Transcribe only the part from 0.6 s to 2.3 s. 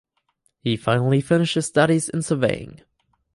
He finally finished his studies in